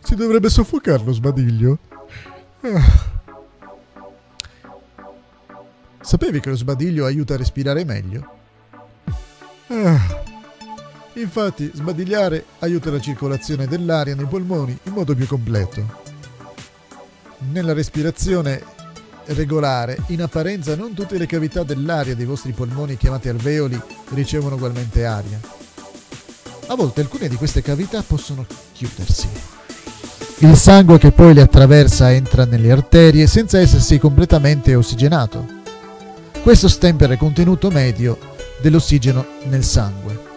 [0.00, 1.78] Si dovrebbe soffocare lo sbadiglio.
[6.00, 8.34] Sapevi che lo sbadiglio aiuta a respirare meglio?
[11.14, 16.04] Infatti, sbadigliare aiuta la circolazione dell'aria nei polmoni in modo più completo.
[17.50, 18.62] Nella respirazione
[19.26, 23.80] regolare, in apparenza non tutte le cavità dell'aria dei vostri polmoni chiamate alveoli
[24.10, 25.40] ricevono ugualmente aria.
[26.68, 29.28] A volte alcune di queste cavità possono chiudersi.
[30.38, 35.46] Il sangue che poi le attraversa entra nelle arterie senza essersi completamente ossigenato.
[36.42, 38.18] Questo stempera il contenuto medio
[38.60, 40.34] dell'ossigeno nel sangue.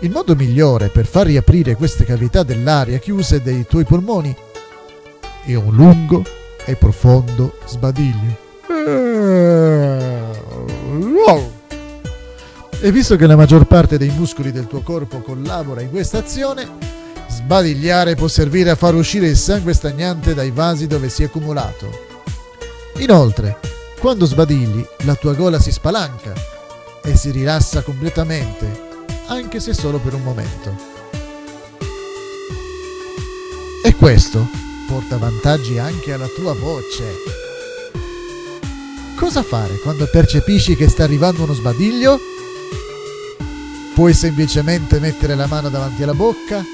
[0.00, 4.34] Il modo migliore per far riaprire queste cavità dell'aria chiuse dei tuoi polmoni
[5.44, 6.24] è un lungo
[6.64, 8.42] e profondo sbadiglio.
[12.84, 16.68] E visto che la maggior parte dei muscoli del tuo corpo collabora in questa azione,
[17.28, 21.88] sbadigliare può servire a far uscire il sangue stagnante dai vasi dove si è accumulato.
[22.98, 23.58] Inoltre,
[23.98, 26.34] quando sbadigli, la tua gola si spalanca
[27.02, 28.66] e si rilassa completamente,
[29.28, 30.76] anche se solo per un momento.
[33.82, 34.46] E questo
[34.86, 37.04] porta vantaggi anche alla tua voce.
[39.16, 42.32] Cosa fare quando percepisci che sta arrivando uno sbadiglio?
[43.94, 46.64] Puoi semplicemente mettere la mano davanti alla bocca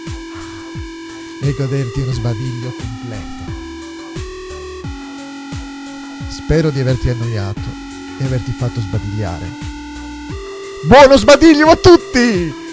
[1.42, 3.52] e goderti uno sbadiglio completo.
[6.30, 7.60] Spero di averti annoiato
[8.18, 9.46] e averti fatto sbadigliare.
[10.86, 12.69] Buono sbadiglio a tutti!